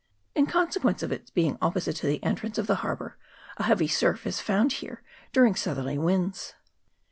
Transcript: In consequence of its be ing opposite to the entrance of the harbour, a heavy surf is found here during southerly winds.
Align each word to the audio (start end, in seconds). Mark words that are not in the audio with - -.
In 0.33 0.47
consequence 0.47 1.03
of 1.03 1.11
its 1.11 1.29
be 1.29 1.45
ing 1.45 1.59
opposite 1.61 1.95
to 1.97 2.07
the 2.07 2.23
entrance 2.23 2.57
of 2.57 2.65
the 2.65 2.77
harbour, 2.77 3.19
a 3.57 3.63
heavy 3.65 3.87
surf 3.87 4.25
is 4.25 4.41
found 4.41 4.71
here 4.71 5.03
during 5.31 5.53
southerly 5.53 5.99
winds. 5.99 6.55